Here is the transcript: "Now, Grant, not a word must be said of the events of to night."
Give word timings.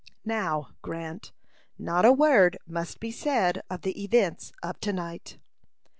"Now, 0.25 0.69
Grant, 0.81 1.31
not 1.77 2.05
a 2.05 2.11
word 2.11 2.57
must 2.65 2.99
be 2.99 3.11
said 3.11 3.61
of 3.69 3.83
the 3.83 4.01
events 4.03 4.51
of 4.63 4.79
to 4.79 4.91
night." 4.91 5.37